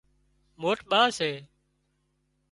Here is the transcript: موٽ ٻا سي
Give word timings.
موٽ 0.61 0.79
ٻا 0.89 1.01
سي 1.17 1.31